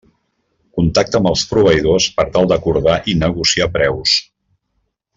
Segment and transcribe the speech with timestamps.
[0.77, 4.19] Contacta amb els proveïdors per tal d'acordar i negociar preus.